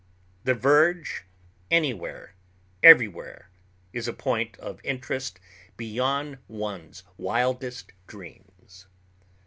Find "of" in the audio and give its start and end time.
4.57-4.81